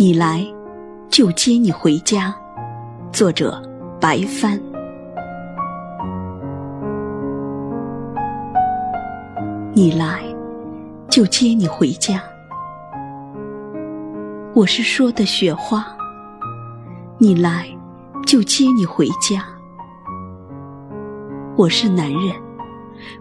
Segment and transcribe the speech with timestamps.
[0.00, 0.42] 你来，
[1.10, 2.34] 就接你回家。
[3.12, 3.62] 作者：
[4.00, 4.58] 白帆。
[9.74, 10.22] 你来，
[11.10, 12.18] 就接你回家。
[14.54, 15.86] 我是说的雪花。
[17.18, 17.66] 你来，
[18.24, 19.44] 就接你回家。
[21.58, 22.34] 我是男人，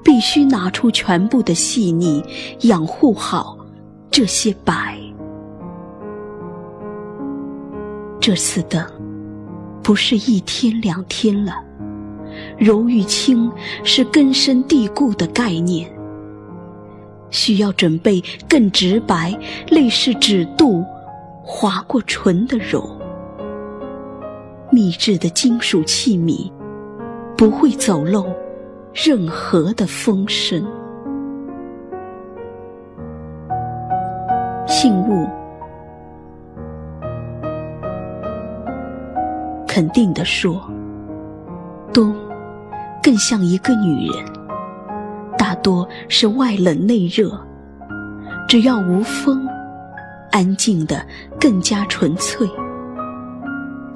[0.02, 2.24] 必须拿出全部的细腻，
[2.62, 3.58] 养护好
[4.10, 4.98] 这些白。
[8.20, 8.86] 这次等，
[9.82, 11.54] 不是一天两天了。
[12.58, 13.52] 柔与轻
[13.84, 15.90] 是根深蒂固的概念，
[17.30, 19.38] 需要准备更直白、
[19.70, 20.84] 类似指肚
[21.44, 22.88] 划过唇的柔。
[24.70, 26.52] 秘制的金属器皿，
[27.36, 28.26] 不会走漏
[28.94, 30.64] 任何的风声。
[34.68, 35.28] 信物。
[39.80, 40.70] 肯定地说，
[41.94, 42.14] 冬
[43.02, 44.26] 更像一个女人，
[45.38, 47.32] 大多是外冷内热。
[48.46, 49.48] 只要无风，
[50.34, 51.02] 安静的
[51.40, 52.46] 更加纯粹，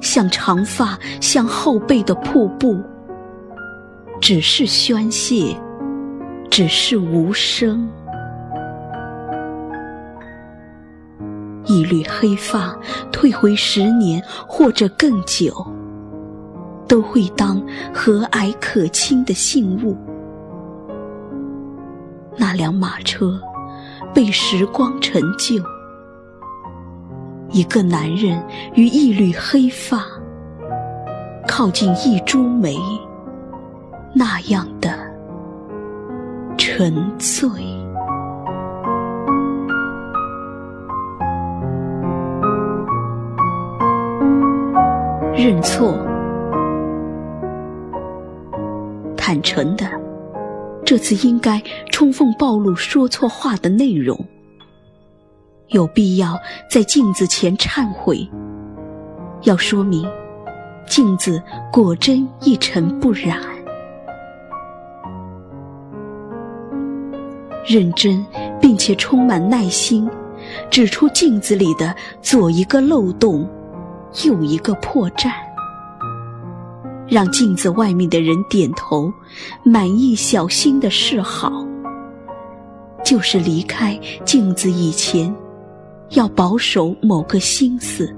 [0.00, 2.80] 像长发，像后背的瀑布，
[4.22, 5.54] 只是宣泄，
[6.50, 7.86] 只是无声。
[11.66, 12.76] 一缕黑发，
[13.10, 15.66] 退回十年或者更久，
[16.94, 17.60] 都会当
[17.92, 19.96] 和蔼可亲的信物。
[22.36, 23.36] 那辆马车
[24.14, 25.56] 被时光陈旧，
[27.50, 28.40] 一个男人
[28.74, 30.04] 与一缕黑发，
[31.48, 32.78] 靠近一株梅，
[34.14, 34.90] 那样的
[36.56, 37.50] 沉醉。
[45.36, 45.92] 认错，
[49.26, 49.90] 坦诚的，
[50.84, 51.58] 这次应该
[51.90, 54.22] 充分暴露说错话的内容。
[55.68, 56.38] 有必要
[56.70, 58.28] 在镜子前忏悔，
[59.44, 60.06] 要说明
[60.86, 61.42] 镜子
[61.72, 63.40] 果真一尘不染。
[67.66, 68.22] 认真
[68.60, 70.06] 并且充满耐心，
[70.70, 73.48] 指出镜子里的左一个漏洞。
[74.26, 75.32] 右一个破绽，
[77.14, 79.12] 让镜子外面的人点头，
[79.62, 81.64] 满意、小心的示好，
[83.04, 85.32] 就是离开镜子以前，
[86.08, 88.12] 要保守某个心思。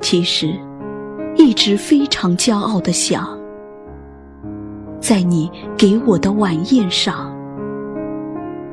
[0.00, 0.58] 其实，
[1.36, 3.38] 一直非常骄傲的想，
[4.98, 7.32] 在你给我的晚宴上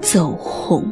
[0.01, 0.91] 走红。